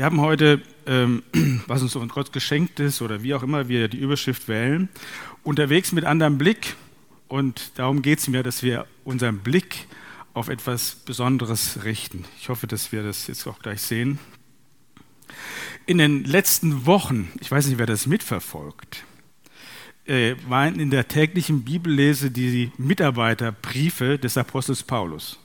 [0.00, 1.22] Wir haben heute, ähm,
[1.66, 4.88] was uns von Gott geschenkt ist oder wie auch immer wir die Überschrift wählen,
[5.42, 6.74] unterwegs mit anderem Blick.
[7.28, 9.86] Und darum geht es mir, dass wir unseren Blick
[10.32, 12.24] auf etwas Besonderes richten.
[12.40, 14.18] Ich hoffe, dass wir das jetzt auch gleich sehen.
[15.84, 19.04] In den letzten Wochen, ich weiß nicht, wer das mitverfolgt,
[20.06, 25.38] äh, waren in der täglichen Bibellese die Mitarbeiterbriefe des Apostels Paulus.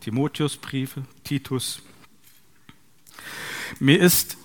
[0.00, 1.80] Timotheusbriefe, Titus.
[3.78, 4.36] Mir ist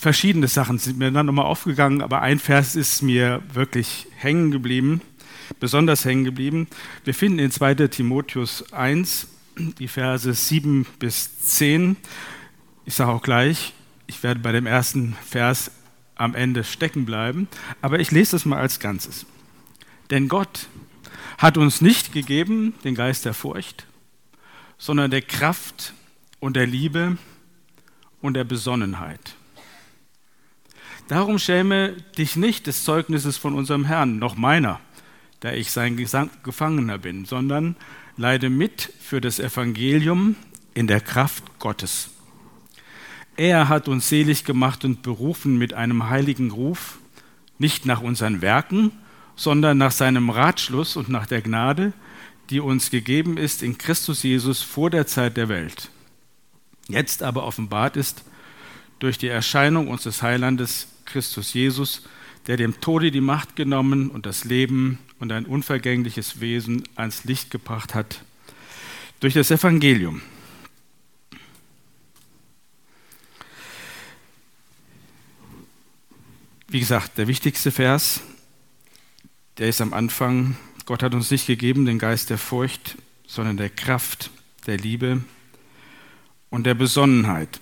[0.00, 5.02] verschiedene Sachen sind mir dann nochmal aufgegangen, aber ein Vers ist mir wirklich hängen geblieben,
[5.58, 6.68] besonders hängen geblieben.
[7.04, 7.74] Wir finden in 2.
[7.88, 9.26] Timotheus 1
[9.58, 11.96] die Verse 7 bis 10.
[12.86, 13.74] Ich sage auch gleich,
[14.06, 15.70] ich werde bei dem ersten Vers
[16.14, 17.48] am Ende stecken bleiben,
[17.82, 19.26] aber ich lese das mal als Ganzes.
[20.10, 20.68] Denn Gott
[21.38, 23.86] hat uns nicht gegeben den Geist der Furcht,
[24.78, 25.94] sondern der Kraft
[26.38, 27.18] und der Liebe
[28.20, 29.34] und der Besonnenheit.
[31.08, 34.80] Darum schäme dich nicht des Zeugnisses von unserem Herrn, noch meiner,
[35.40, 37.76] da ich sein Gefangener bin, sondern
[38.16, 40.36] leide mit für das Evangelium
[40.74, 42.10] in der Kraft Gottes.
[43.36, 46.98] Er hat uns selig gemacht und berufen mit einem heiligen Ruf,
[47.58, 48.92] nicht nach unseren Werken,
[49.34, 51.92] sondern nach seinem Ratschluss und nach der Gnade,
[52.50, 55.90] die uns gegeben ist in Christus Jesus vor der Zeit der Welt,
[56.92, 58.24] jetzt aber offenbart ist
[58.98, 62.02] durch die Erscheinung unseres Heilandes Christus Jesus,
[62.46, 67.50] der dem Tode die Macht genommen und das Leben und ein unvergängliches Wesen ans Licht
[67.50, 68.22] gebracht hat,
[69.20, 70.22] durch das Evangelium.
[76.68, 78.20] Wie gesagt, der wichtigste Vers,
[79.58, 80.56] der ist am Anfang
[80.90, 84.30] Gott hat uns nicht gegeben den Geist der Furcht, sondern der Kraft,
[84.66, 85.22] der Liebe
[86.50, 87.60] und der Besonnenheit.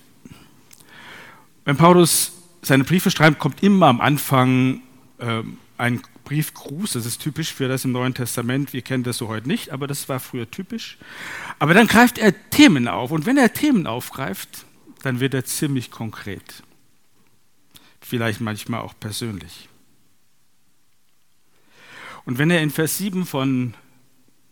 [1.64, 4.80] Wenn Paulus seine Briefe schreibt, kommt immer am Anfang
[5.18, 5.42] äh,
[5.76, 6.92] ein Briefgruß.
[6.92, 8.72] Das ist typisch für das im Neuen Testament.
[8.72, 10.98] Wir kennen das so heute nicht, aber das war früher typisch.
[11.58, 13.10] Aber dann greift er Themen auf.
[13.10, 14.66] Und wenn er Themen aufgreift,
[15.02, 16.62] dann wird er ziemlich konkret.
[18.00, 19.68] Vielleicht manchmal auch persönlich.
[22.24, 23.74] Und wenn er in Vers 7 von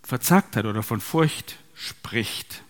[0.03, 2.63] Verzagtheit oder von Furcht spricht,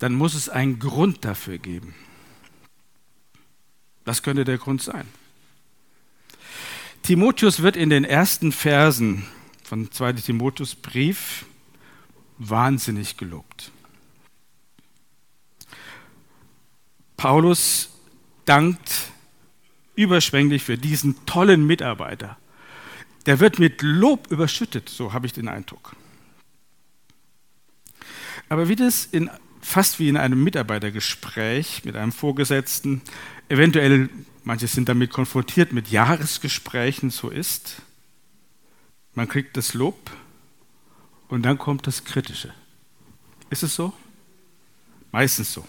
[0.00, 1.94] dann muss es einen Grund dafür geben.
[4.04, 5.06] Was könnte der Grund sein?
[7.02, 9.26] Timotheus wird in den ersten Versen
[9.62, 10.14] von 2.
[10.14, 11.44] Timotheus Brief
[12.38, 13.70] wahnsinnig gelobt.
[17.16, 17.90] Paulus
[18.46, 19.12] dankt
[19.96, 22.38] überschwänglich für diesen tollen Mitarbeiter.
[23.26, 25.94] Der wird mit Lob überschüttet, so habe ich den Eindruck.
[28.48, 33.02] Aber wie das in, fast wie in einem Mitarbeitergespräch mit einem Vorgesetzten,
[33.48, 34.08] eventuell,
[34.44, 37.82] manche sind damit konfrontiert mit Jahresgesprächen, so ist,
[39.14, 40.10] man kriegt das Lob
[41.28, 42.54] und dann kommt das Kritische.
[43.50, 43.92] Ist es so?
[45.12, 45.66] Meistens so.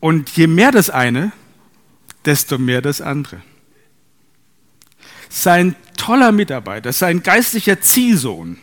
[0.00, 1.32] Und je mehr das eine,
[2.24, 3.42] desto mehr das andere.
[5.28, 8.58] Sein toller Mitarbeiter, sein geistlicher Ziehsohn,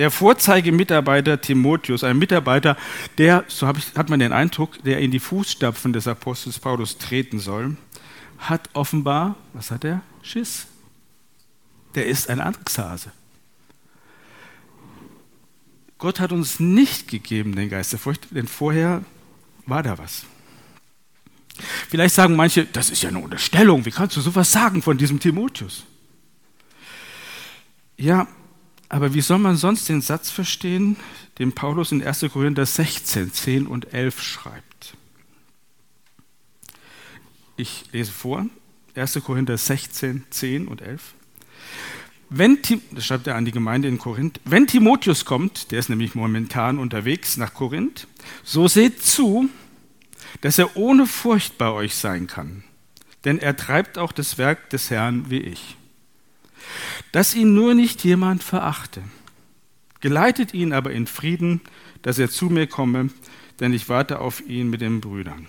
[0.00, 2.78] der Vorzeigemitarbeiter Timotheus, ein Mitarbeiter,
[3.18, 7.38] der, so ich, hat man den Eindruck, der in die Fußstapfen des Apostels Paulus treten
[7.38, 7.76] soll,
[8.38, 10.00] hat offenbar, was hat er?
[10.22, 10.68] Schiss.
[11.94, 13.12] Der ist ein Angsthase.
[15.98, 19.04] Gott hat uns nicht gegeben den Geist der Furcht, denn vorher
[19.66, 20.24] war da was.
[21.90, 25.20] Vielleicht sagen manche, das ist ja eine Unterstellung, wie kannst du sowas sagen von diesem
[25.20, 25.84] Timotheus?
[27.98, 28.26] Ja,
[28.90, 30.96] aber wie soll man sonst den Satz verstehen,
[31.38, 32.26] den Paulus in 1.
[32.32, 34.96] Korinther 16, 10 und 11 schreibt?
[37.56, 38.46] Ich lese vor,
[38.96, 39.20] 1.
[39.24, 41.14] Korinther 16, 10 und 11.
[42.30, 42.58] Wenn,
[42.90, 46.78] das schreibt er an die Gemeinde in Korinth, wenn Timotheus kommt, der ist nämlich momentan
[46.78, 48.08] unterwegs nach Korinth,
[48.42, 49.48] so seht zu,
[50.40, 52.64] dass er ohne Furcht bei euch sein kann,
[53.24, 55.76] denn er treibt auch das Werk des Herrn wie ich.
[57.12, 59.02] Dass ihn nur nicht jemand verachte.
[60.00, 61.60] Geleitet ihn aber in Frieden,
[62.02, 63.10] dass er zu mir komme,
[63.60, 65.46] denn ich warte auf ihn mit den Brüdern.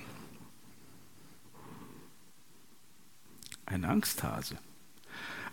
[3.65, 4.57] Ein Angsthase.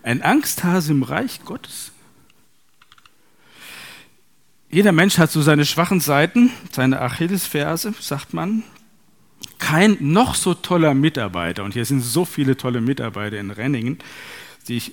[0.03, 1.93] Ein Angsthase im Reich Gottes.
[4.71, 8.65] Jeder Mensch hat so seine schwachen Seiten, seine Achillesferse, sagt man
[9.59, 13.99] kein noch so toller Mitarbeiter, und hier sind so viele tolle Mitarbeiter in Renningen,
[14.67, 14.93] die ich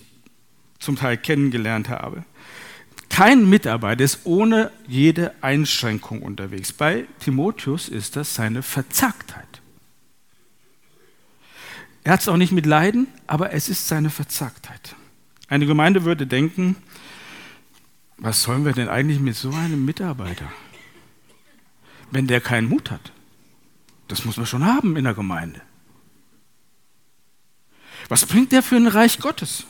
[0.80, 2.25] zum Teil kennengelernt habe,
[3.10, 6.74] Kein Mitarbeiter ist ohne jede Einschränkung unterwegs.
[6.74, 9.62] Bei Timotheus ist das seine Verzagtheit.
[12.04, 14.95] Er hat es auch nicht mit Leiden, aber es ist seine Verzagtheit.
[15.48, 16.75] Eine Gemeinde würde denken,
[18.18, 20.51] was sollen wir denn eigentlich mit so einem Mitarbeiter,
[22.12, 23.12] wenn der keinen Mut hat?
[24.07, 25.62] Das muss man schon haben in der Gemeinde.
[28.10, 29.66] Was bringt der für ein Reich Gottes?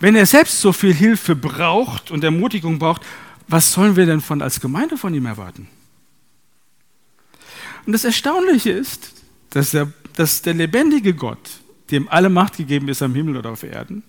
[0.00, 3.02] Wenn er selbst so viel Hilfe braucht und Ermutigung braucht,
[3.48, 5.68] was sollen wir denn von als Gemeinde von ihm erwarten?
[7.86, 9.12] Und das Erstaunliche ist,
[9.50, 11.60] dass der, dass der lebendige Gott,
[11.90, 14.02] dem alle Macht gegeben ist am Himmel oder auf Erden,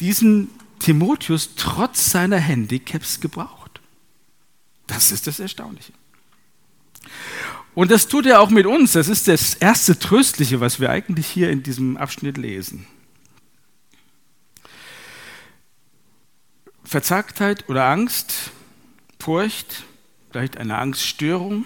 [0.00, 3.80] diesen Timotheus trotz seiner Handicaps gebraucht.
[4.86, 5.92] Das ist das Erstaunliche.
[7.74, 8.92] Und das tut er auch mit uns.
[8.92, 12.86] Das ist das erste Tröstliche, was wir eigentlich hier in diesem Abschnitt lesen.
[16.86, 18.52] Verzagtheit oder Angst,
[19.18, 19.84] Furcht,
[20.30, 21.64] vielleicht eine Angststörung,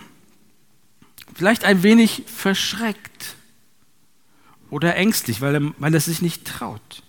[1.34, 3.36] vielleicht ein wenig verschreckt
[4.70, 7.02] oder ängstlich, weil er, weil er sich nicht traut.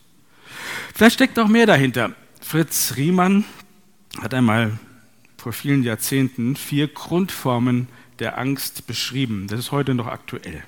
[0.93, 2.13] Vielleicht steckt auch mehr dahinter.
[2.41, 3.45] Fritz Riemann
[4.21, 4.77] hat einmal
[5.37, 7.87] vor vielen Jahrzehnten vier Grundformen
[8.19, 9.47] der Angst beschrieben.
[9.47, 10.63] Das ist heute noch aktuell.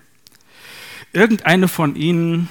[1.11, 2.47] Irgendeine von ihnen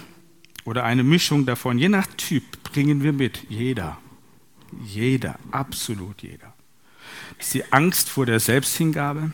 [0.64, 3.46] oder eine Mischung davon, je nach Typ, bringen wir mit.
[3.48, 4.01] Jeder.
[4.84, 6.52] Jeder, absolut jeder.
[7.36, 9.32] Das ist die Angst vor der Selbsthingabe,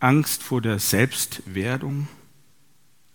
[0.00, 2.08] Angst vor der Selbstwerdung,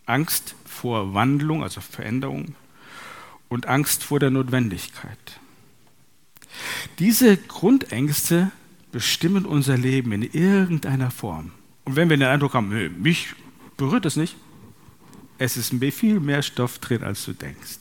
[0.06, 2.54] Angst vor Wandlung, also Veränderung
[3.48, 5.40] und Angst vor der Notwendigkeit.
[6.98, 8.50] Diese Grundängste
[8.92, 11.52] bestimmen unser Leben in irgendeiner Form.
[11.84, 13.34] Und wenn wir den Eindruck haben, mich
[13.76, 14.36] berührt es nicht,
[15.38, 17.78] es ist viel mehr Stoff drin, als du denkst.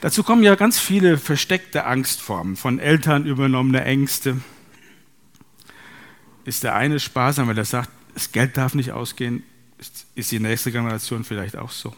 [0.00, 4.40] Dazu kommen ja ganz viele versteckte Angstformen, von Eltern übernommene Ängste.
[6.44, 9.42] Ist der eine sparsam, weil er sagt, das Geld darf nicht ausgehen,
[10.14, 11.94] ist die nächste Generation vielleicht auch so.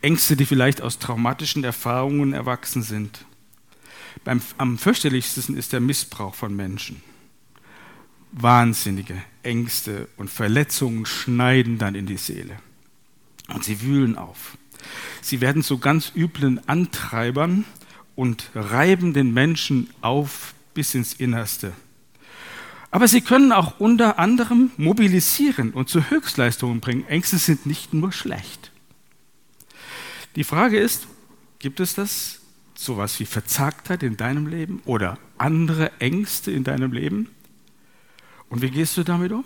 [0.00, 3.24] Ängste, die vielleicht aus traumatischen Erfahrungen erwachsen sind.
[4.24, 7.02] Beim, am fürchterlichsten ist der Missbrauch von Menschen.
[8.32, 12.56] Wahnsinnige Ängste und Verletzungen schneiden dann in die Seele.
[13.48, 14.56] Und sie wühlen auf.
[15.20, 17.64] Sie werden zu ganz üblen Antreibern
[18.16, 21.72] und reiben den Menschen auf bis ins Innerste.
[22.90, 27.06] Aber sie können auch unter anderem mobilisieren und zu Höchstleistungen bringen.
[27.06, 28.70] Ängste sind nicht nur schlecht.
[30.36, 31.06] Die Frage ist,
[31.58, 32.40] gibt es das,
[32.74, 37.28] sowas wie Verzagtheit in deinem Leben oder andere Ängste in deinem Leben?
[38.48, 39.44] Und wie gehst du damit um?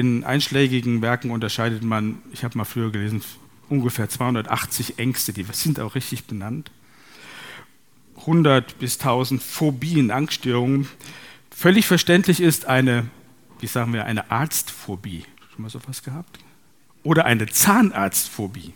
[0.00, 3.22] In einschlägigen Werken unterscheidet man, ich habe mal früher gelesen,
[3.68, 6.70] ungefähr 280 Ängste, die sind auch richtig benannt.
[8.16, 10.88] 100 bis 1000 Phobien, Angststörungen.
[11.50, 13.10] Völlig verständlich ist eine,
[13.58, 15.26] wie sagen wir, eine Arztphobie.
[15.52, 16.38] Schon mal sowas gehabt?
[17.02, 18.72] Oder eine Zahnarztphobie.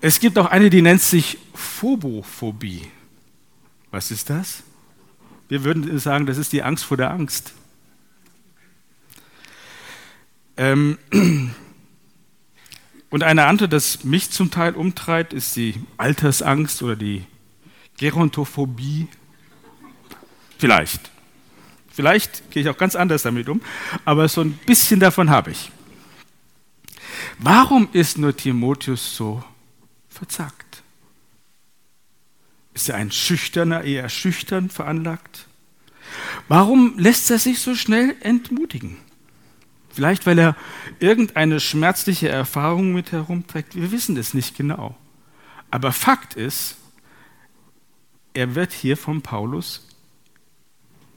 [0.00, 2.82] Es gibt auch eine, die nennt sich Phobophobie.
[3.90, 4.62] Was ist das?
[5.48, 7.54] Wir würden sagen, das ist die Angst vor der Angst.
[10.56, 10.98] Ähm,
[13.10, 17.24] und eine andere, das mich zum Teil umtreibt, ist die Altersangst oder die
[17.96, 19.08] Gerontophobie.
[20.58, 21.10] Vielleicht.
[21.92, 23.60] Vielleicht gehe ich auch ganz anders damit um,
[24.04, 25.70] aber so ein bisschen davon habe ich.
[27.38, 29.44] Warum ist nur Timotheus so
[30.08, 30.82] verzagt?
[32.74, 35.46] Ist er ein schüchterner, eher schüchtern veranlagt?
[36.48, 38.96] Warum lässt er sich so schnell entmutigen?
[39.94, 40.56] Vielleicht, weil er
[40.98, 43.76] irgendeine schmerzliche Erfahrung mit herumträgt.
[43.76, 44.96] Wir wissen es nicht genau.
[45.70, 46.76] Aber Fakt ist,
[48.32, 49.86] er wird hier von Paulus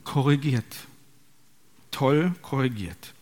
[0.04, 0.76] korrigiert.
[1.90, 3.16] Toll korrigiert.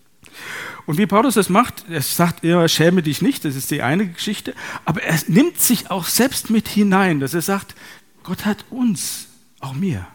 [0.86, 4.08] Und wie Paulus das macht, er sagt, er schäme dich nicht, das ist die eine
[4.08, 7.76] Geschichte, aber er nimmt sich auch selbst mit hinein, dass er sagt,
[8.24, 9.28] Gott hat uns,
[9.62, 10.06] auch mir,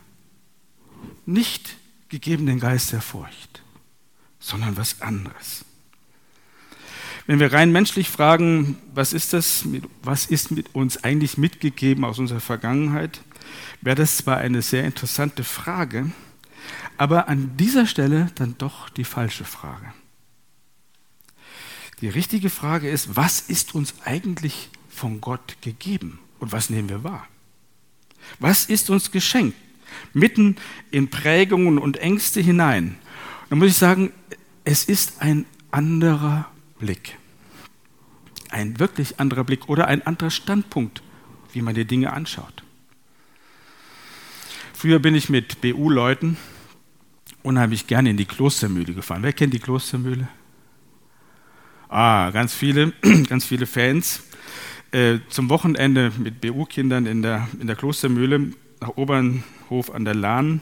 [1.24, 1.76] nicht
[2.10, 3.62] gegeben den Geist der Furcht
[4.40, 5.64] sondern was anderes.
[7.26, 9.64] Wenn wir rein menschlich fragen, was ist das,
[10.02, 13.20] was ist mit uns eigentlich mitgegeben aus unserer Vergangenheit,
[13.82, 16.10] wäre das zwar eine sehr interessante Frage,
[16.96, 19.92] aber an dieser Stelle dann doch die falsche Frage.
[22.00, 27.04] Die richtige Frage ist, was ist uns eigentlich von Gott gegeben und was nehmen wir
[27.04, 27.28] wahr?
[28.38, 29.56] Was ist uns geschenkt?
[30.12, 30.56] Mitten
[30.90, 32.96] in Prägungen und Ängste hinein
[33.50, 34.12] dann muss ich sagen,
[34.64, 37.18] es ist ein anderer Blick.
[38.48, 41.02] ein wirklich anderer Blick oder ein anderer Standpunkt,
[41.52, 42.64] wie man die Dinge anschaut.
[44.72, 46.36] Früher bin ich mit BU-Leuten
[47.42, 49.22] unheimlich gerne in die Klostermühle gefahren.
[49.22, 50.28] Wer kennt die Klostermühle?
[51.88, 52.92] Ah, ganz viele,
[53.28, 54.22] ganz viele Fans.
[54.90, 60.60] Äh, zum Wochenende mit BU-Kindern in der, in der Klostermühle nach Obernhof an der Lahn.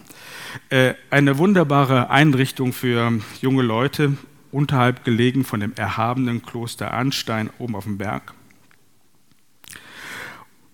[0.70, 4.16] Äh, eine wunderbare Einrichtung für junge Leute,
[4.50, 8.34] unterhalb gelegen von dem erhabenen Kloster Arnstein oben auf dem Berg.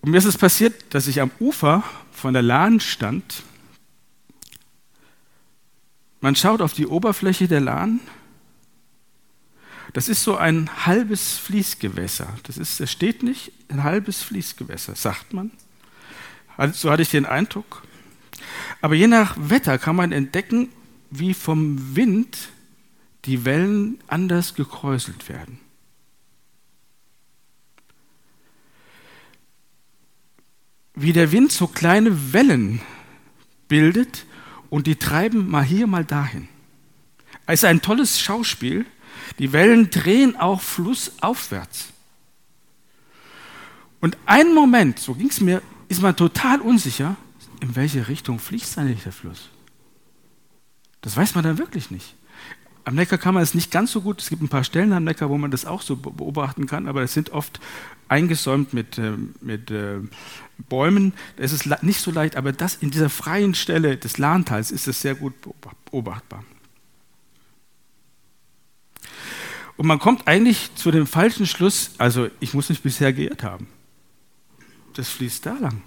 [0.01, 3.43] Und mir ist es passiert, dass ich am Ufer von der Lahn stand.
[6.21, 7.99] Man schaut auf die Oberfläche der Lahn.
[9.93, 12.27] Das ist so ein halbes Fließgewässer.
[12.43, 15.51] Das, ist, das steht nicht, ein halbes Fließgewässer, sagt man.
[16.73, 17.84] So hatte ich den Eindruck.
[18.81, 20.69] Aber je nach Wetter kann man entdecken,
[21.09, 22.49] wie vom Wind
[23.25, 25.59] die Wellen anders gekräuselt werden.
[30.93, 32.81] Wie der Wind so kleine Wellen
[33.67, 34.25] bildet
[34.69, 36.47] und die treiben mal hier, mal dahin.
[37.45, 38.85] Es ist ein tolles Schauspiel.
[39.39, 41.89] Die Wellen drehen auch flussaufwärts.
[43.99, 47.17] Und einen Moment, so ging es mir, ist man total unsicher,
[47.65, 49.49] in welche Richtung fließt eigentlich der Fluss.
[51.01, 52.15] Das weiß man dann wirklich nicht.
[52.83, 54.21] Am Neckar kann man es nicht ganz so gut.
[54.21, 57.01] Es gibt ein paar Stellen am Neckar, wo man das auch so beobachten kann, aber
[57.01, 57.59] es sind oft
[58.07, 59.97] eingesäumt mit, äh, mit äh,
[60.69, 61.13] Bäumen.
[61.37, 65.01] Es ist nicht so leicht, aber das in dieser freien Stelle des Lahntals ist es
[65.01, 65.33] sehr gut
[65.89, 66.43] beobachtbar.
[69.77, 73.67] Und man kommt eigentlich zu dem falschen Schluss, also ich muss mich bisher geirrt haben.
[74.93, 75.81] Das fließt da lang,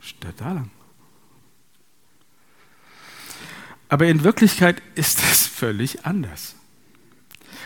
[0.00, 0.70] statt da lang.
[3.88, 6.54] Aber in Wirklichkeit ist das völlig anders.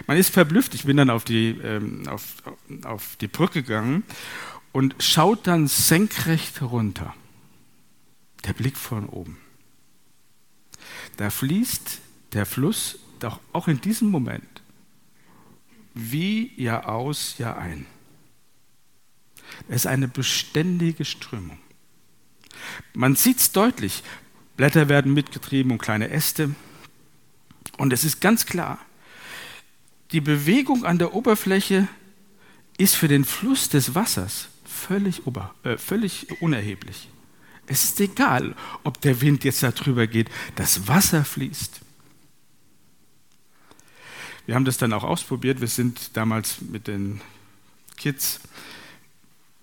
[0.06, 0.74] Man ist verblüfft.
[0.74, 2.34] Ich bin dann auf die, ähm, auf,
[2.84, 4.04] auf die Brücke gegangen
[4.72, 7.14] und schaut dann senkrecht runter.
[8.44, 9.38] Der Blick von oben.
[11.16, 12.00] Da fließt
[12.32, 14.62] der Fluss doch auch in diesem Moment
[15.94, 17.86] wie Jahr aus, Jahr ein.
[19.68, 21.58] Es ist eine beständige Strömung.
[22.94, 24.02] Man sieht es deutlich.
[24.56, 26.54] Blätter werden mitgetrieben und kleine Äste.
[27.78, 28.78] Und es ist ganz klar,
[30.12, 31.88] die Bewegung an der Oberfläche
[32.78, 37.08] ist für den Fluss des Wassers völlig, ober, äh, völlig unerheblich.
[37.66, 41.80] Es ist egal, ob der Wind jetzt darüber geht, das Wasser fließt.
[44.46, 45.60] Wir haben das dann auch ausprobiert.
[45.60, 47.20] Wir sind damals mit den
[47.96, 48.40] Kids,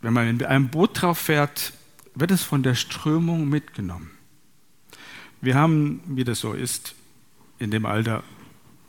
[0.01, 1.74] wenn man mit einem Boot drauf fährt,
[2.15, 4.12] wird es von der Strömung mitgenommen.
[5.41, 6.96] Wir haben, wie das so ist,
[7.60, 8.24] in dem Alter,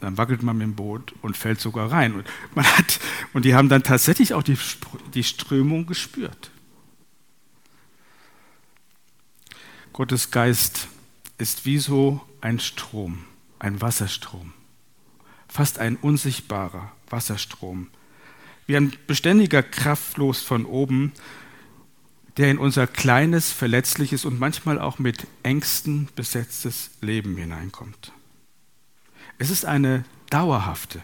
[0.00, 2.14] dann wackelt man mit dem Boot und fällt sogar rein.
[2.14, 3.00] Und, man hat,
[3.33, 4.57] und die haben dann tatsächlich auch die,
[5.14, 6.50] die Strömung gespürt.
[9.92, 10.88] Gottes Geist
[11.38, 13.25] ist wie so ein Strom,
[13.59, 14.52] ein Wasserstrom,
[15.49, 17.88] fast ein unsichtbarer Wasserstrom,
[18.66, 21.12] wie ein beständiger Kraftlos von oben,
[22.37, 28.12] der in unser kleines, verletzliches und manchmal auch mit Ängsten besetztes Leben hineinkommt.
[29.38, 31.02] Es ist eine dauerhafte,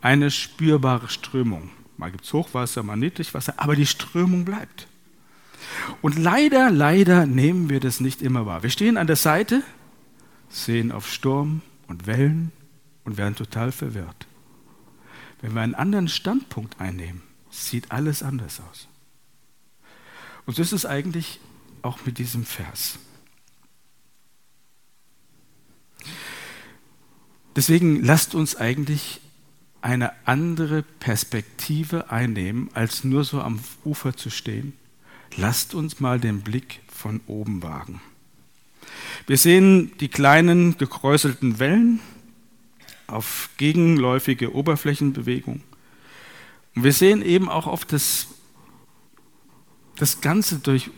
[0.00, 1.70] eine spürbare Strömung.
[1.96, 4.86] Mal gibt es Hochwasser, mal Niedrigwasser, aber die Strömung bleibt.
[6.02, 8.62] Und leider, leider nehmen wir das nicht immer wahr.
[8.62, 9.62] Wir stehen an der Seite,
[10.48, 12.52] sehen auf Sturm und Wellen
[13.04, 14.26] und werden total verwirrt.
[15.40, 18.88] Wenn wir einen anderen Standpunkt einnehmen, sieht alles anders aus.
[20.46, 21.40] Und so ist es eigentlich
[21.82, 22.98] auch mit diesem Vers.
[27.56, 29.20] Deswegen lasst uns eigentlich
[29.80, 34.72] eine andere Perspektive einnehmen, als nur so am Ufer zu stehen.
[35.36, 38.00] Lasst uns mal den Blick von oben wagen.
[39.26, 42.00] Wir sehen die kleinen gekräuselten Wellen
[43.06, 45.62] auf gegenläufige Oberflächenbewegung.
[46.74, 48.26] Und wir sehen eben auch oft das
[49.96, 50.90] das Ganze durch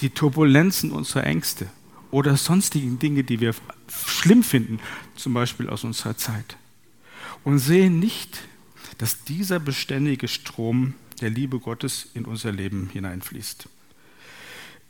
[0.00, 1.68] die Turbulenzen unserer Ängste
[2.10, 3.54] oder sonstigen Dinge, die wir
[3.88, 4.80] schlimm finden,
[5.16, 6.56] zum Beispiel aus unserer Zeit.
[7.44, 8.40] Und sehen nicht,
[8.98, 13.68] dass dieser beständige Strom der Liebe Gottes in unser Leben hineinfließt.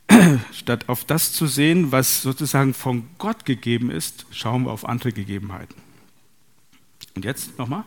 [0.53, 5.13] Statt auf das zu sehen, was sozusagen von Gott gegeben ist, schauen wir auf andere
[5.13, 5.77] Gegebenheiten.
[7.15, 7.85] Und jetzt nochmal.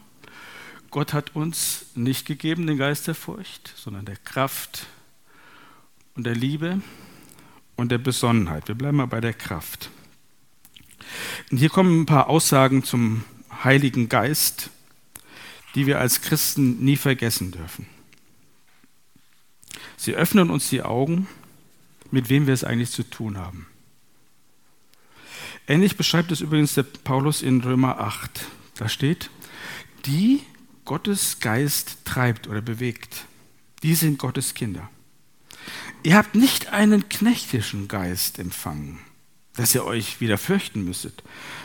[0.89, 4.87] Gott hat uns nicht gegeben den Geist der Furcht, sondern der Kraft,
[6.15, 6.81] und der Liebe
[7.75, 8.67] und der Besonnenheit.
[8.67, 9.89] Wir bleiben mal bei der Kraft.
[11.49, 13.23] Und hier kommen ein paar Aussagen zum
[13.63, 14.69] Heiligen Geist,
[15.75, 17.85] die wir als Christen nie vergessen dürfen.
[19.97, 21.27] Sie öffnen uns die Augen,
[22.09, 23.67] mit wem wir es eigentlich zu tun haben.
[25.67, 28.45] Ähnlich beschreibt es übrigens der Paulus in Römer 8.
[28.75, 29.29] Da steht,
[30.05, 30.41] die
[30.85, 33.25] Gottes Geist treibt oder bewegt,
[33.83, 34.89] die sind Gottes Kinder.
[36.03, 38.97] Ihr habt nicht einen knechtischen Geist empfangen,
[39.53, 41.21] dass ihr euch wieder fürchten müsstet,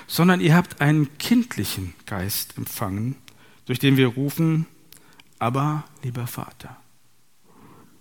[0.07, 3.17] sondern ihr habt einen kindlichen Geist empfangen,
[3.65, 4.67] durch den wir rufen,
[5.39, 6.77] aber lieber Vater.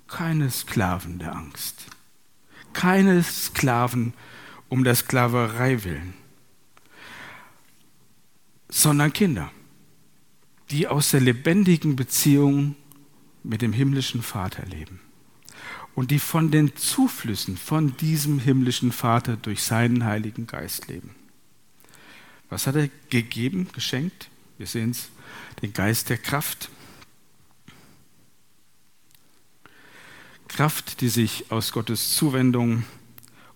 [0.08, 1.86] Keine Sklaven der Angst,
[2.74, 4.13] keine Sklaven
[4.68, 6.15] um der Sklaverei willen,
[8.68, 9.51] sondern Kinder,
[10.70, 12.75] die aus der lebendigen Beziehung
[13.42, 15.00] mit dem himmlischen Vater leben
[15.95, 21.15] und die von den Zuflüssen von diesem himmlischen Vater durch seinen Heiligen Geist leben.
[22.49, 24.29] Was hat er gegeben, geschenkt?
[24.57, 25.09] Wir sehen es,
[25.61, 26.69] den Geist der Kraft.
[30.47, 32.83] Kraft, die sich aus Gottes Zuwendung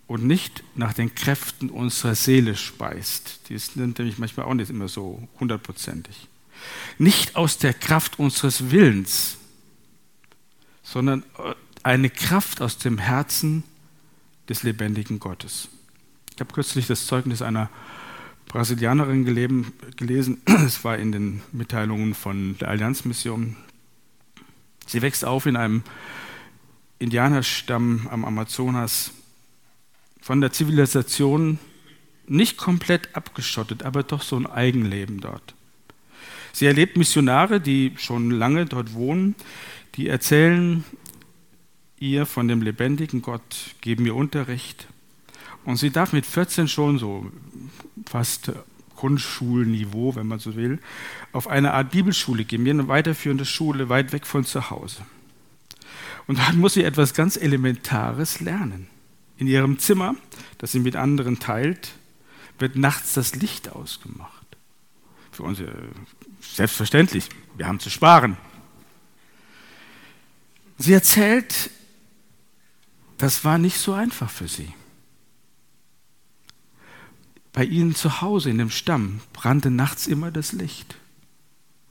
[0.07, 3.41] und nicht nach den Kräften unserer Seele speist.
[3.49, 6.27] Die sind nämlich manchmal auch nicht immer so hundertprozentig.
[6.97, 9.37] Nicht aus der Kraft unseres Willens,
[10.83, 11.23] sondern
[11.83, 13.63] eine Kraft aus dem Herzen
[14.47, 15.69] des lebendigen Gottes.
[16.33, 17.69] Ich habe kürzlich das Zeugnis einer
[18.47, 20.41] Brasilianerin gelesen.
[20.45, 23.55] Es war in den Mitteilungen von der Allianzmission.
[24.87, 25.83] Sie wächst auf in einem
[26.97, 29.11] Indianerstamm am Amazonas,
[30.21, 31.59] von der Zivilisation
[32.27, 35.55] nicht komplett abgeschottet, aber doch so ein Eigenleben dort.
[36.51, 39.35] Sie erlebt Missionare, die schon lange dort wohnen,
[39.95, 40.83] die erzählen
[41.99, 44.87] ihr von dem lebendigen Gott, geben ihr Unterricht.
[45.65, 47.31] Und sie darf mit 14 schon so
[48.05, 48.51] fast
[48.95, 50.79] Grundschulniveau, wenn man so will,
[51.31, 55.05] auf eine Art Bibelschule gehen, eine weiterführende Schule weit weg von zu Hause.
[56.27, 58.87] Und dann muss sie etwas ganz Elementares lernen.
[59.37, 60.15] In ihrem Zimmer,
[60.57, 61.93] das sie mit anderen teilt,
[62.59, 64.45] wird nachts das Licht ausgemacht.
[65.31, 65.61] Für uns
[66.41, 68.37] selbstverständlich, wir haben zu sparen.
[70.77, 71.71] Sie erzählt,
[73.19, 74.73] das war nicht so einfach für sie.
[77.51, 80.95] Bei ihnen zu Hause in dem Stamm brannte nachts immer das Licht,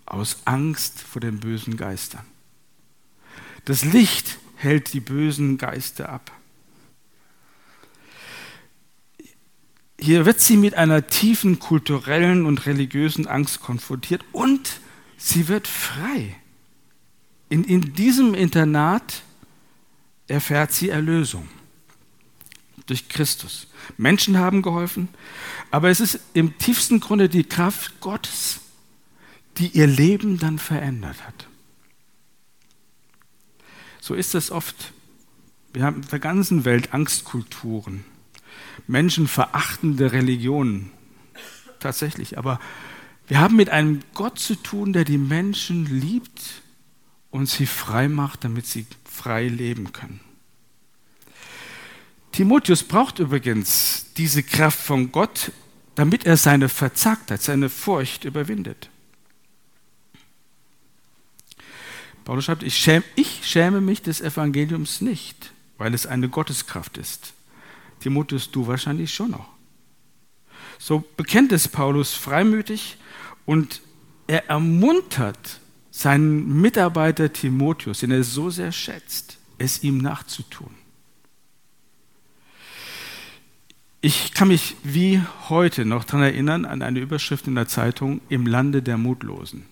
[0.07, 2.25] aus Angst vor den bösen Geistern.
[3.67, 6.33] Das Licht hält die bösen Geister ab.
[10.01, 14.81] Hier wird sie mit einer tiefen kulturellen und religiösen Angst konfrontiert und
[15.19, 16.37] sie wird frei.
[17.51, 19.23] In, in diesem Internat
[20.29, 21.49] erfährt sie Erlösung
[22.87, 23.67] durch Christus.
[23.97, 25.09] Menschen haben geholfen,
[25.71, 28.61] aber es ist im tiefsten Grunde die Kraft Gottes,
[29.59, 31.47] die ihr Leben dann verändert hat.
[34.01, 34.93] So ist es oft.
[35.73, 38.05] Wir haben in der ganzen Welt Angstkulturen,
[38.87, 40.91] menschenverachtende Religionen,
[41.79, 42.39] tatsächlich.
[42.39, 42.59] Aber
[43.27, 46.63] wir haben mit einem Gott zu tun, der die Menschen liebt
[47.31, 48.87] und sie frei macht, damit sie
[49.19, 50.21] frei leben können.
[52.33, 55.51] Timotheus braucht übrigens diese Kraft von Gott,
[55.97, 58.89] damit er seine Verzagtheit, seine Furcht überwindet.
[62.25, 67.33] Paulus schreibt, ich schäme, ich schäme mich des Evangeliums nicht, weil es eine Gotteskraft ist.
[68.01, 69.49] Timotheus, du wahrscheinlich schon noch.
[70.79, 72.99] So bekennt es Paulus freimütig
[73.47, 73.81] und
[74.29, 75.61] er ermuntert
[75.99, 80.71] seinen Mitarbeiter Timotheus, den er so sehr schätzt, es ihm nachzutun.
[84.01, 88.47] Ich kann mich wie heute noch daran erinnern an eine Überschrift in der Zeitung Im
[88.47, 89.67] Lande der Mutlosen.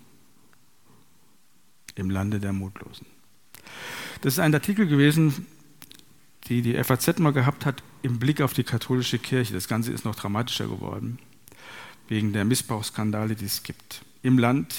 [1.94, 3.06] Im Lande der Mutlosen.
[4.22, 5.46] Das ist ein Artikel gewesen,
[6.48, 9.52] die die FAZ mal gehabt hat im Blick auf die katholische Kirche.
[9.54, 11.20] Das Ganze ist noch dramatischer geworden,
[12.08, 14.02] wegen der Missbrauchsskandale, die es gibt.
[14.22, 14.74] Im Land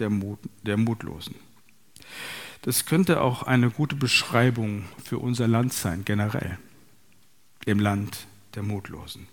[0.00, 1.34] der, Mut, der Mutlosen.
[2.62, 6.58] Das könnte auch eine gute Beschreibung für unser Land sein, generell.
[7.64, 9.28] Im Land der Mutlosen.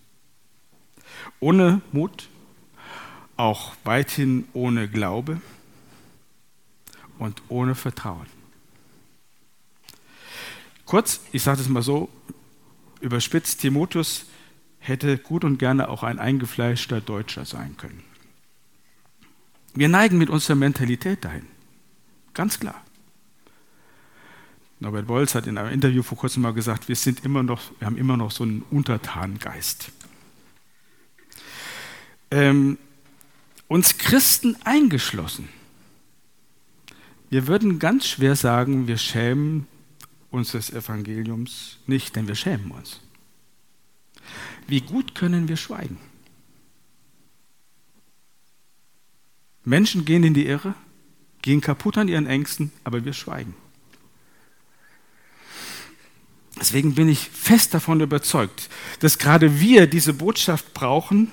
[1.40, 2.30] Ohne Mut,
[3.36, 5.42] auch weithin ohne Glaube
[7.18, 8.28] und ohne Vertrauen.
[10.86, 12.10] Kurz, ich sage es mal so,
[13.02, 14.26] überspitzt, Timotheus
[14.80, 18.04] hätte gut und gerne auch ein eingefleischter Deutscher sein können.
[19.78, 21.46] Wir neigen mit unserer Mentalität dahin.
[22.34, 22.84] Ganz klar.
[24.80, 27.86] Norbert Wolz hat in einem Interview vor kurzem mal gesagt, wir, sind immer noch, wir
[27.86, 29.92] haben immer noch so einen Untertanengeist.
[32.32, 32.78] Ähm,
[33.68, 35.50] uns Christen eingeschlossen
[37.30, 39.68] Wir würden ganz schwer sagen, wir schämen
[40.32, 43.02] uns des Evangeliums nicht, denn wir schämen uns.
[44.68, 45.98] Wie gut können wir schweigen?
[49.68, 50.76] Menschen gehen in die Irre,
[51.42, 53.54] gehen kaputt an ihren Ängsten, aber wir schweigen.
[56.58, 58.70] Deswegen bin ich fest davon überzeugt,
[59.02, 61.32] dass gerade wir diese Botschaft brauchen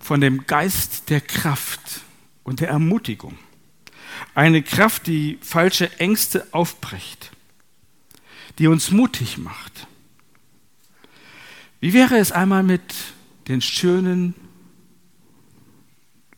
[0.00, 2.00] von dem Geist der Kraft
[2.42, 3.38] und der Ermutigung.
[4.34, 7.30] Eine Kraft, die falsche Ängste aufbricht,
[8.58, 9.86] die uns mutig macht.
[11.78, 12.82] Wie wäre es einmal mit
[13.46, 14.34] den schönen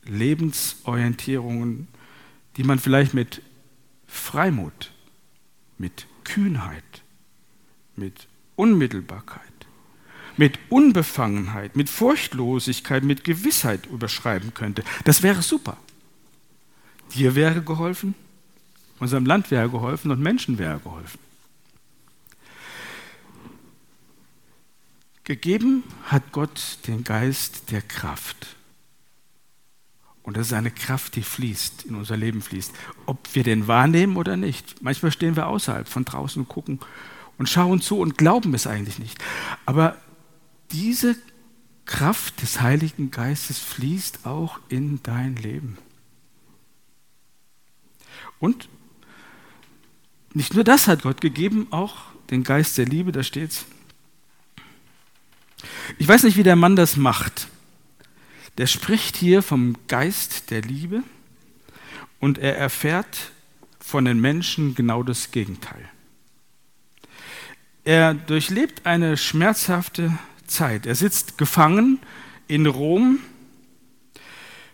[0.04, 1.88] Lebensorientierungen,
[2.56, 3.42] die man vielleicht mit
[4.06, 4.92] Freimut,
[5.78, 7.02] mit Kühnheit,
[7.96, 9.42] mit Unmittelbarkeit,
[10.36, 14.82] mit Unbefangenheit, mit Furchtlosigkeit, mit Gewissheit überschreiben könnte.
[15.04, 15.76] Das wäre super.
[17.14, 18.14] Dir wäre geholfen,
[18.98, 21.18] unserem Land wäre geholfen und Menschen wäre geholfen.
[25.24, 28.56] Gegeben hat Gott den Geist der Kraft.
[30.30, 32.72] Und das ist eine Kraft, die fließt, in unser Leben fließt.
[33.04, 34.80] Ob wir den wahrnehmen oder nicht.
[34.80, 36.78] Manchmal stehen wir außerhalb von draußen und gucken
[37.36, 39.18] und schauen zu und glauben es eigentlich nicht.
[39.66, 39.96] Aber
[40.70, 41.16] diese
[41.84, 45.78] Kraft des Heiligen Geistes fließt auch in dein Leben.
[48.38, 48.68] Und
[50.32, 51.96] nicht nur das hat Gott gegeben, auch
[52.30, 53.64] den Geist der Liebe, da steht's.
[55.98, 57.48] Ich weiß nicht, wie der Mann das macht.
[58.58, 61.02] Der spricht hier vom Geist der Liebe
[62.18, 63.32] und er erfährt
[63.80, 65.88] von den Menschen genau das Gegenteil.
[67.84, 70.86] Er durchlebt eine schmerzhafte Zeit.
[70.86, 71.98] Er sitzt gefangen
[72.46, 73.20] in Rom.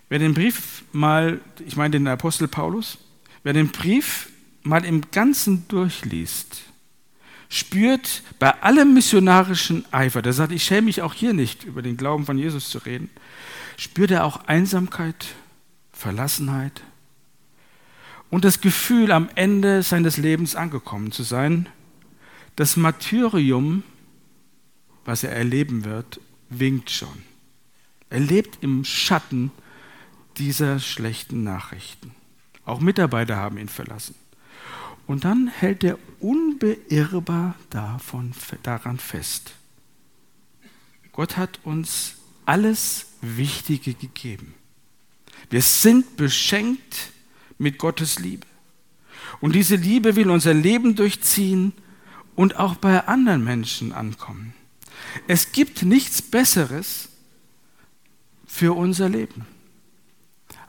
[0.08, 2.98] Wer den Brief mal, ich meine den Apostel Paulus,
[3.42, 4.30] wer den Brief
[4.62, 6.62] mal im Ganzen durchliest,
[7.48, 11.96] spürt bei allem missionarischen Eifer, der sagt, ich schäme mich auch hier nicht, über den
[11.96, 13.08] Glauben von Jesus zu reden,
[13.76, 15.34] spürt er auch Einsamkeit,
[15.92, 16.82] Verlassenheit
[18.30, 21.68] und das Gefühl, am Ende seines Lebens angekommen zu sein.
[22.56, 23.82] Das Martyrium,
[25.04, 27.22] was er erleben wird, winkt schon.
[28.10, 29.50] Er lebt im Schatten
[30.38, 32.14] dieser schlechten Nachrichten.
[32.64, 34.14] Auch Mitarbeiter haben ihn verlassen.
[35.06, 39.52] Und dann hält er unbeirrbar davon, daran fest.
[41.12, 44.54] Gott hat uns alles Wichtige gegeben.
[45.50, 47.12] Wir sind beschenkt
[47.58, 48.46] mit Gottes Liebe.
[49.40, 51.72] Und diese Liebe will unser Leben durchziehen
[52.34, 54.54] und auch bei anderen Menschen ankommen.
[55.26, 57.08] Es gibt nichts Besseres
[58.46, 59.46] für unser Leben,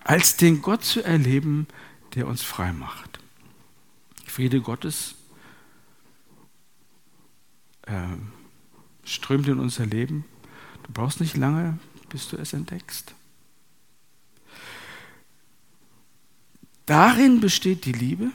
[0.04, 1.68] als den Gott zu erleben,
[2.16, 3.20] der uns frei macht.
[4.26, 5.16] Friede Gottes
[7.84, 7.94] äh,
[9.04, 10.26] strömt in unser Leben.
[10.88, 11.78] Du brauchst nicht lange,
[12.10, 13.14] bis du es entdeckst.
[16.86, 18.32] Darin besteht die Liebe,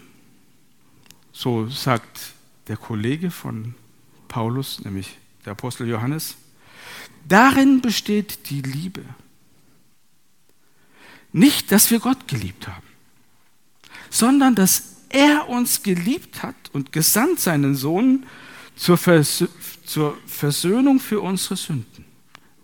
[1.33, 2.35] so sagt
[2.69, 3.75] der Kollege von
[4.29, 6.37] Paulus, nämlich der Apostel Johannes.
[7.27, 9.05] Darin besteht die Liebe.
[11.33, 12.87] Nicht, dass wir Gott geliebt haben,
[14.11, 18.27] sondern dass er uns geliebt hat und gesandt seinen Sohn
[18.77, 19.45] zur, Vers
[19.87, 22.12] zur Versöhnung für unsere Sünden.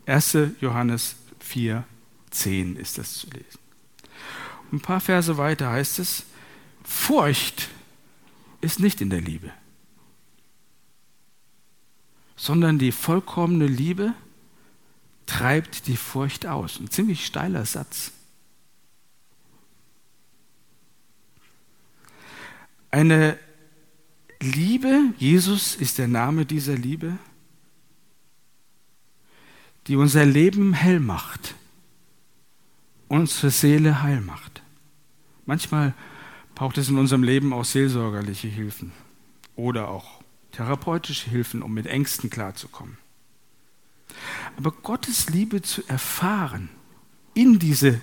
[0.09, 0.39] 1.
[0.61, 1.85] Johannes 4,
[2.31, 3.59] 10 ist das zu lesen.
[4.73, 6.25] Ein paar Verse weiter heißt es,
[6.83, 7.69] Furcht
[8.63, 9.53] ist nicht in der Liebe,
[12.37, 14.15] sondern die vollkommene Liebe
[15.27, 16.81] treibt die Furcht aus.
[16.81, 18.13] Ein ziemlich steiler Satz.
[22.91, 23.39] Eine
[24.41, 27.19] Liebe, Jesus ist der Name dieser Liebe,
[29.89, 31.55] die unser Leben hell macht,
[33.09, 34.63] unsere Seele heil macht.
[35.47, 35.95] Manchmal
[36.55, 38.93] braucht es in unserem Leben auch seelsorgerliche Hilfen
[39.57, 40.21] oder auch
[40.53, 42.99] therapeutische Hilfen, um mit Ängsten klarzukommen.
[44.57, 46.69] Aber Gottes Liebe zu erfahren
[47.35, 48.01] in diese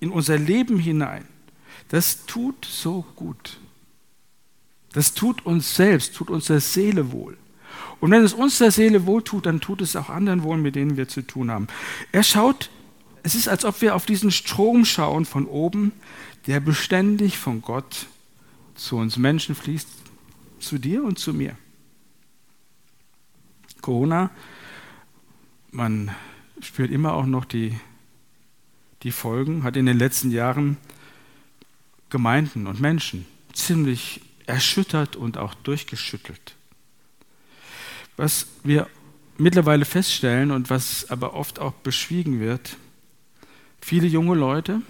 [0.00, 1.24] in unser Leben hinein,
[1.88, 3.60] das tut so gut.
[4.92, 7.38] Das tut uns selbst, tut unserer Seele wohl.
[8.02, 10.74] Und wenn es uns der Seele wohl tut, dann tut es auch anderen wohl, mit
[10.74, 11.68] denen wir zu tun haben.
[12.10, 12.68] Er schaut,
[13.22, 15.92] es ist, als ob wir auf diesen Strom schauen von oben,
[16.48, 18.06] der beständig von Gott
[18.74, 19.86] zu uns Menschen fließt,
[20.58, 21.56] zu dir und zu mir.
[23.82, 24.30] Corona,
[25.70, 26.10] man
[26.60, 27.78] spürt immer auch noch die,
[29.04, 30.76] die Folgen, hat in den letzten Jahren
[32.10, 36.56] Gemeinden und Menschen ziemlich erschüttert und auch durchgeschüttelt.
[38.16, 38.88] Was wir
[39.38, 42.76] mittlerweile feststellen und was aber oft auch beschwiegen wird,
[43.80, 44.82] viele junge Leute,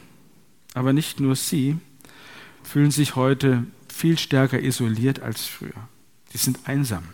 [0.74, 1.78] aber nicht nur sie,
[2.62, 5.88] fühlen sich heute viel stärker isoliert als früher.
[6.30, 7.04] Sie sind einsam.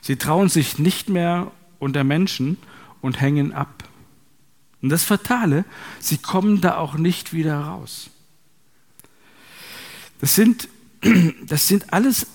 [0.00, 2.58] Sie trauen sich nicht mehr unter Menschen
[3.00, 3.88] und hängen ab.
[4.82, 5.64] Und das Fatale,
[6.00, 8.10] sie kommen da auch nicht wieder raus.
[10.20, 10.68] Das sind,
[11.46, 12.26] das sind alles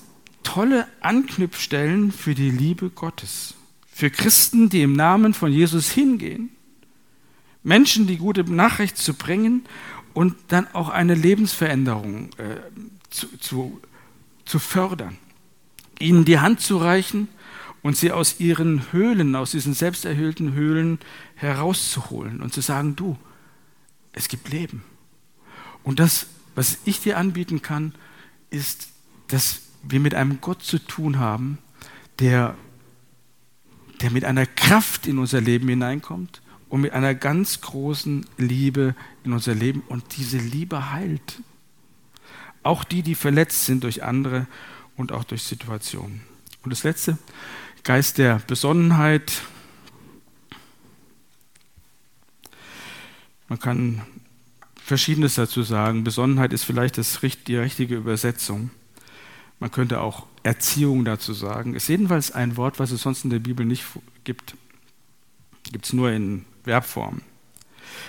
[0.47, 3.53] tolle Anknüpfstellen für die Liebe Gottes.
[3.91, 6.51] Für Christen, die im Namen von Jesus hingehen.
[7.63, 9.65] Menschen die gute Nachricht zu bringen
[10.13, 12.61] und dann auch eine Lebensveränderung äh,
[13.09, 13.81] zu, zu,
[14.45, 15.17] zu fördern.
[15.99, 17.27] Ihnen die Hand zu reichen
[17.81, 20.99] und sie aus ihren Höhlen, aus diesen selbsterhöhlten Höhlen
[21.35, 23.17] herauszuholen und zu sagen, du,
[24.13, 24.81] es gibt Leben.
[25.83, 27.93] Und das, was ich dir anbieten kann,
[28.49, 28.87] ist,
[29.27, 31.57] dass wir mit einem Gott zu tun haben,
[32.19, 32.55] der,
[34.01, 39.33] der mit einer Kraft in unser Leben hineinkommt und mit einer ganz großen Liebe in
[39.33, 39.81] unser Leben.
[39.87, 41.41] Und diese Liebe heilt.
[42.63, 44.47] Auch die, die verletzt sind durch andere
[44.95, 46.21] und auch durch Situationen.
[46.63, 47.17] Und das Letzte,
[47.83, 49.41] Geist der Besonnenheit.
[53.47, 54.01] Man kann
[54.75, 56.03] Verschiedenes dazu sagen.
[56.03, 58.71] Besonnenheit ist vielleicht das, die richtige Übersetzung.
[59.59, 61.73] Man könnte auch Erziehung dazu sagen.
[61.73, 63.83] Ist jedenfalls ein Wort, was es sonst in der Bibel nicht
[64.23, 64.55] gibt.
[65.63, 67.21] Gibt es nur in Verbform.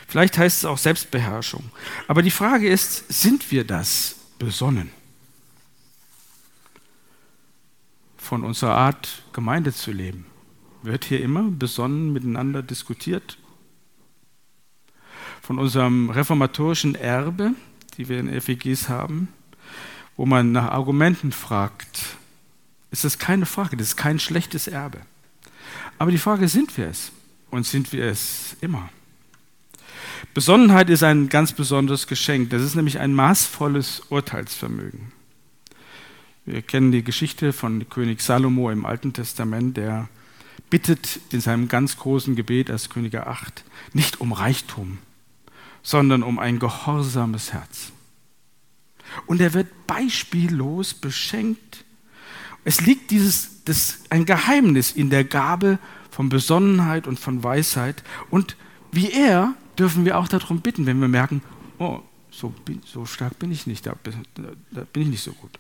[0.07, 1.71] Vielleicht heißt es auch Selbstbeherrschung.
[2.07, 4.91] Aber die Frage ist, sind wir das besonnen?
[8.17, 10.27] Von unserer Art, Gemeinde zu leben.
[10.83, 13.39] Wird hier immer besonnen miteinander diskutiert?
[15.41, 17.53] Von unserem reformatorischen Erbe,
[17.97, 19.29] die wir in FEGs haben,
[20.19, 22.01] wo man nach Argumenten fragt,
[22.91, 24.99] ist das keine Frage, das ist kein schlechtes Erbe.
[25.97, 27.13] Aber die Frage, sind wir es?
[27.51, 28.91] Und sind wir es immer?
[30.35, 32.51] Besonnenheit ist ein ganz besonderes Geschenk.
[32.51, 35.13] Das ist nämlich ein maßvolles Urteilsvermögen.
[36.45, 40.09] Wir kennen die Geschichte von König Salomo im Alten Testament, der
[40.69, 44.99] bittet in seinem ganz großen Gebet als König 8 nicht um Reichtum,
[45.83, 47.93] sondern um ein gehorsames Herz.
[49.27, 51.85] Und er wird beispiellos beschenkt.
[52.65, 55.79] Es liegt dieses, das, ein Geheimnis in der Gabe
[56.11, 58.03] von Besonnenheit und von Weisheit.
[58.31, 58.57] Und
[58.93, 61.43] wie er dürfen wir auch darum bitten, wenn wir merken,
[61.79, 62.53] oh, so,
[62.85, 63.97] so stark bin ich nicht, da,
[64.71, 65.59] da bin ich nicht so gut.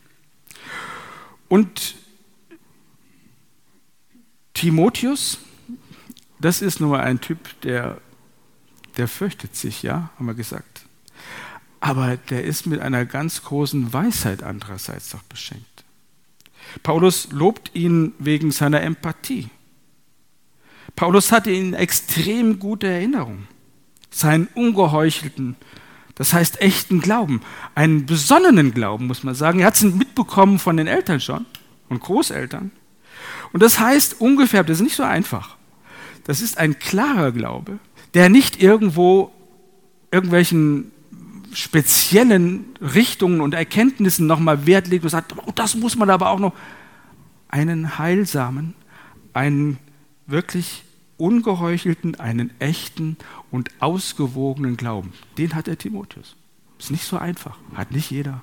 [1.49, 1.95] Und
[4.55, 5.39] Timotheus,
[6.41, 8.01] das ist nur ein Typ, der,
[8.97, 10.88] der fürchtet sich, ja, haben wir gesagt.
[11.81, 15.85] Aber der ist mit einer ganz großen Weisheit andererseits doch beschenkt.
[16.83, 19.49] Paulus lobt ihn wegen seiner Empathie.
[20.97, 23.47] Paulus hatte ihn extrem gute Erinnerung.
[24.11, 25.57] Seinen ungeheuchelten,
[26.15, 27.41] das heißt echten Glauben,
[27.75, 29.61] einen besonnenen Glauben, muss man sagen.
[29.61, 31.47] Er hat es mitbekommen von den Eltern schon
[31.89, 32.73] und Großeltern.
[33.53, 35.57] Und das heißt ungefähr, das ist nicht so einfach.
[36.25, 37.79] Das ist ein klarer Glaube,
[38.15, 39.33] der nicht irgendwo
[40.11, 40.91] irgendwelchen
[41.53, 46.39] speziellen Richtungen und Erkenntnissen nochmal Wert legt und sagt, oh, das muss man aber auch
[46.39, 46.53] noch,
[47.49, 48.75] einen heilsamen,
[49.33, 49.79] einen
[50.27, 50.85] wirklich
[51.17, 53.17] ungeheuchelten, einen echten
[53.51, 55.13] und ausgewogenen Glauben.
[55.37, 56.37] Den hat der Timotheus.
[56.79, 58.43] Ist nicht so einfach, hat nicht jeder.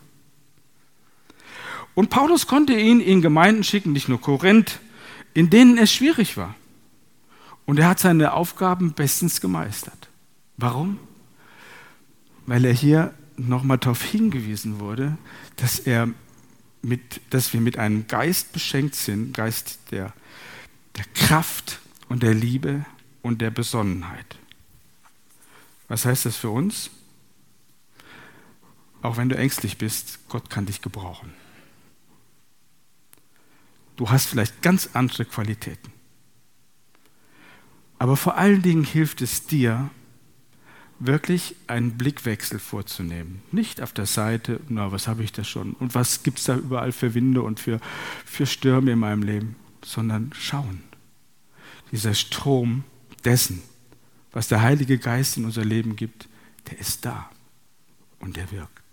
[1.94, 4.80] Und Paulus konnte ihn in Gemeinden schicken, nicht nur Korinth,
[5.34, 6.56] in denen es schwierig war.
[7.66, 10.10] Und er hat seine Aufgaben bestens gemeistert.
[10.58, 11.00] Warum?
[12.46, 15.18] Weil er hier nochmal darauf hingewiesen wurde,
[15.58, 16.10] dass, er
[16.82, 20.14] mit, dass wir mit einem Geist beschenkt sind, Geist der,
[20.96, 21.80] der Kraft
[22.10, 22.86] und der Liebe
[23.22, 24.38] und der Besonnenheit.
[25.88, 26.90] Was heißt das für uns?
[29.02, 31.34] Auch wenn du ängstlich bist, Gott kann dich gebrauchen.
[33.96, 35.92] Du hast vielleicht ganz andere Qualitäten.
[37.98, 39.90] Aber vor allen Dingen hilft es dir,
[41.00, 43.42] wirklich einen Blickwechsel vorzunehmen.
[43.52, 46.56] Nicht auf der Seite, na, was habe ich da schon und was gibt es da
[46.56, 47.80] überall für Winde und für,
[48.26, 50.84] für Stürme in meinem Leben, sondern schauen.
[51.92, 52.84] Dieser Strom
[53.24, 53.62] dessen,
[54.32, 56.28] was der Heilige Geist in unser Leben gibt,
[56.70, 57.30] der ist da
[58.20, 58.85] und der wirkt.